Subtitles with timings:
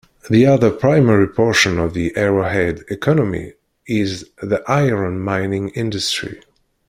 [0.31, 3.53] The other primary portion of the Arrowhead economy
[3.87, 6.41] is the iron mining industry.